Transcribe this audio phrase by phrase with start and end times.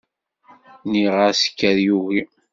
[0.85, 2.23] Nniɣ-as kker yugi.